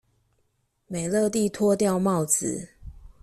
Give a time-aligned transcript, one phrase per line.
[0.87, 2.69] 美樂蒂脫掉帽子